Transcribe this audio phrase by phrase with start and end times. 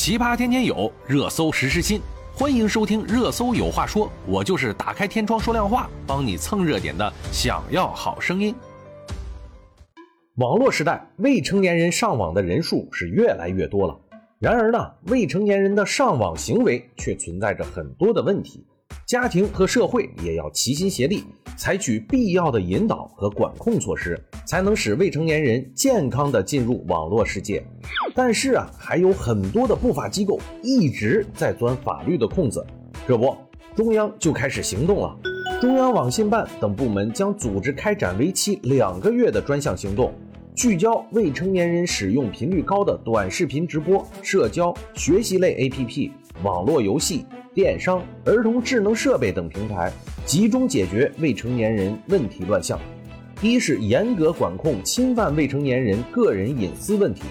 [0.00, 2.00] 奇葩天天有，热搜时时新。
[2.32, 7.12] 欢迎收听《热搜有话说》，我就是打开天窗说亮话，帮你蹭热点的。
[7.30, 8.54] 想要好声音。
[10.36, 14.00] 网络时代，未成年人上网的人数是越来越多了。
[14.38, 18.64] 然而呢，未成年人的上网行为却存在着很多的问题。
[19.06, 21.26] 家庭和社会也要齐心协力，
[21.60, 27.62] 采取必要的引导和管控措施，才能使未成年人健康的进入网络世界。
[28.14, 32.66] 但是啊，还有很多的不法机构一直在钻法律的空子。
[33.06, 33.36] 这不，
[33.76, 35.14] 中央就开始行动了。
[35.60, 40.14] 中央网信办等部门将组织开展为期两个月的专项行动，
[40.54, 46.10] 聚焦未成年人使用频率高的短视频直播、社交、学习类 APP、
[46.42, 47.26] 网络游戏。
[47.52, 49.92] 电商、儿童智能设备等平台，
[50.30, 52.78] 集中解决未成年人问题乱象。
[53.42, 57.22] 一是严格管控侵犯未成年人个人隐私问题，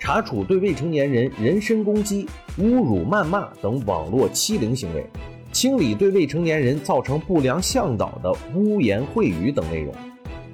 [0.00, 2.26] 查处对未成年人人身攻击、
[2.58, 5.06] 侮辱、谩骂等网络欺凌行为，
[5.52, 9.94] 清理对未成年人造成不良向导的污言秽语等内容。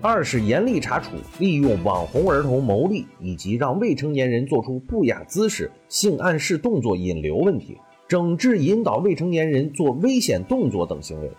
[0.02, 7.78] 二是严厉查处利用网红儿童牟利以及让未成年人做出不雅姿势、性暗示动作引流问题。
[8.06, 11.30] 整治引导未成年人做危险动作等行为。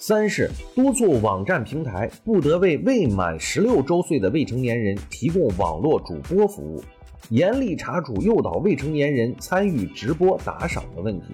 [0.00, 6.80] 三是督促网站平台不得为未满十六周岁的未成年人提供网络主播服务，
[7.30, 11.26] 严厉查处诱导未成年人参与直播打赏的问题。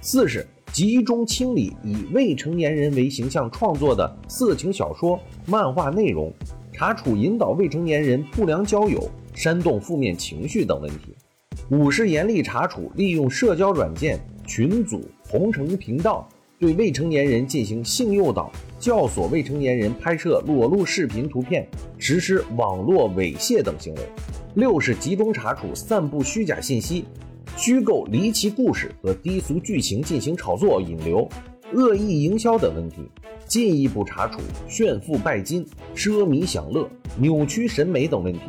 [0.00, 5.16] 四是集中清理以未成年人为形象创作的色情小说、
[5.46, 6.32] 漫画内容，
[6.72, 11.14] 查处引导未成年人不良交友、煽动负面情绪等问题。
[11.70, 15.00] 五是严厉查处利用社交软件群组、
[15.30, 16.28] 同城频道
[16.62, 21.66] 对未成年人进行性诱导、教唆未成年人拍摄裸露视频图片、
[21.98, 24.00] 实施网络猥亵等行为。
[24.54, 27.04] 六是集中查处散布虚假信息、
[27.56, 31.28] 虚构离奇故事和低俗剧情进行炒作引流、
[31.72, 32.98] 恶意营销等问题，
[33.48, 38.40] 进一步查处炫富拜金、奢靡享乐、扭曲审美等问题。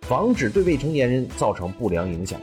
[0.00, 2.40] 防止对未成年人造成不良影响。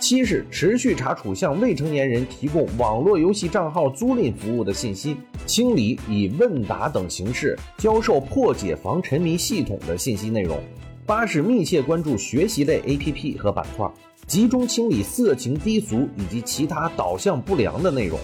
[0.00, 10.58] 七是持续查处向未成年人提供网络游戏账号租赁服务的信息，清理以问答等形式教授破解防沉迷系统的信息内容。
[11.04, 13.88] 八是密切关注学习类 APP 和板块，
[14.26, 18.18] 集中清理色情低俗以及其他导向不良的内容。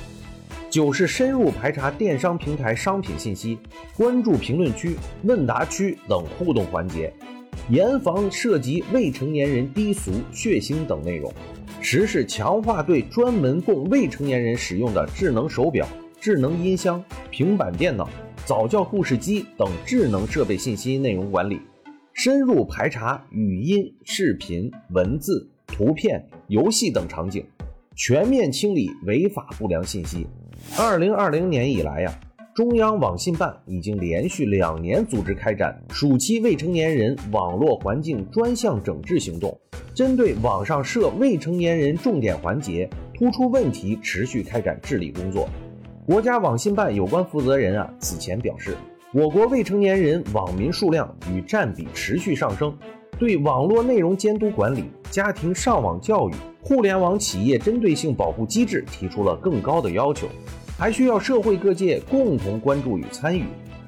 [0.71, 3.59] 九是深入排查电商平台商品信息，
[3.97, 7.13] 关注评论区、问答区等互动环节。
[7.69, 11.33] 严防涉及未成年人低俗、血腥等内容。
[11.89, 15.87] 十是强化对专门供未成年人使用的智能手表、
[16.21, 18.11] 智能音箱、平板电脑、
[18.45, 21.61] 早教故事机等智能设备信息内容管理，
[22.13, 27.47] 深入排查语音、视频、文字、图片、游戏等场景，
[27.95, 30.27] 全面清理违法不良信息。
[30.77, 32.21] 二零二零年以来呀。
[32.57, 39.61] 中央网信办已经连续两年组织开展暑期未成年人网络环境专项整治行动，
[39.93, 45.47] 针对网上涉未成年人重点环节、突出问题，持续开展治理工作。
[46.07, 48.75] 国家网信办有关负责人啊此前表示，
[49.13, 52.75] 我国未成年人网民数量与占比持续上升，
[53.19, 60.27] 对网络内容监督管理、家庭上网教育、互联网企业针对性保护机制提出了更高的要求。
[60.79, 63.47] 还需要社会各界共同关注与参与，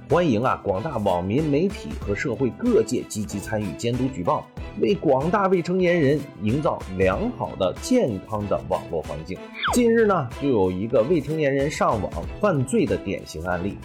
[0.08, 4.46] 欢迎啊广大网民、媒体和社会各界积极参与监督举报，
[4.80, 9.38] 为广大未成年人营造良好的、健康的网络环境。
[9.74, 12.10] 近日呢，就有一个未成年人上网
[12.40, 13.76] 犯罪的典型案例，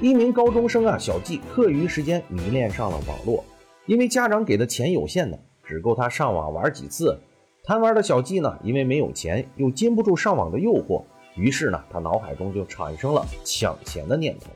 [0.00, 3.44] 一名高中生啊小季，课余时间迷恋上了网络，
[3.84, 7.20] 因为家长给的钱有限呢，只够他上网玩几次。
[7.64, 11.02] 贪玩的小季呢，因为没有钱，又禁不住上网的诱惑。
[11.36, 14.46] 于是呢，他脑海中就产生了抢钱的念头。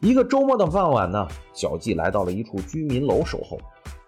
[0.00, 3.58] 一个周末的傍晚呢，小季来到了一处居民楼守候，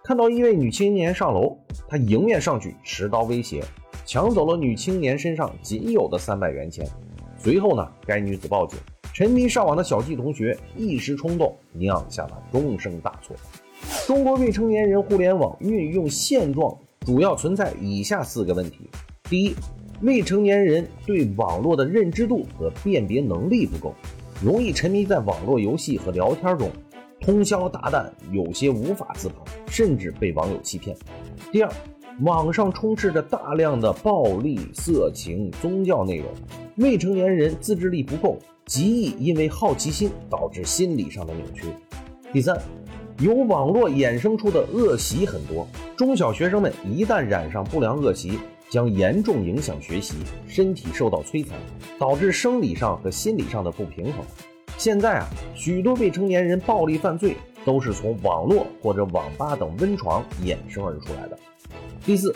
[0.03, 1.57] 看到一位女青年上楼，
[1.87, 3.63] 他迎面上去，持刀威胁，
[4.05, 6.87] 抢走了女青年身上仅有的三百元钱。
[7.37, 8.77] 随后呢，该女子报警。
[9.13, 13.35] 沉迷上网的小季同学一时冲动，酿下了终生大错。
[14.05, 18.87] 中国未成年人互联网运用现状主要存在以下四个问题：
[19.23, 19.55] 第一，
[20.01, 23.95] 未成年人对网络的认知度和辨别能力不够，
[24.43, 26.69] 容易沉迷在网络游戏和聊天中，
[27.19, 29.35] 通宵达旦，有些无法自拔，
[29.67, 30.95] 甚至被网友欺骗。
[31.51, 31.71] 第二，
[32.21, 36.27] 网上充斥着大量的暴力、色情、宗教内容，
[36.75, 41.63] 未成年人自制力不够，极易因为好奇心导致心理上的扭曲。
[42.31, 42.55] 第三，
[43.17, 48.37] 由网络衍生出的恶习很多，中小学生们一旦染上不良恶习。
[48.69, 50.15] 将严重影响学习，
[50.47, 51.57] 身体受到摧残，
[51.97, 54.25] 导致生理上和心理上的不平衡。
[54.77, 57.35] 现在啊，许多未成年人暴力犯罪
[57.65, 61.39] 都是从网络或者网吧等温床衍生而出来的。
[62.05, 62.35] 第四，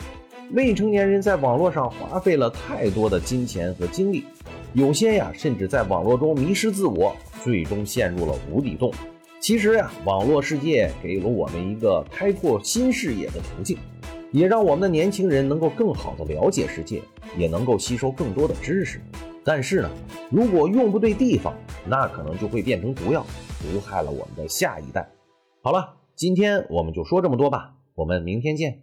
[0.50, 4.24] 未成年人在网络上花费了太多的金钱和精力，
[4.72, 7.14] 有些呀甚至在网络中迷失自我，
[7.44, 8.92] 最终陷入了无底洞。
[9.40, 13.78] 其实呀，网络世界给了我们一个开拓新视野的途径，
[14.32, 17.02] 也让我们的年轻人能够更好的了解世界，
[17.36, 19.00] 也能够吸收更多的知识。
[19.44, 19.90] 但是呢，
[20.30, 21.54] 如果用不对地方，
[21.86, 23.24] 那可能就会变成毒药，
[23.60, 25.08] 毒害了我们的下一代。
[25.62, 28.82] 好了，今天我们就说这么多吧，我们明天见。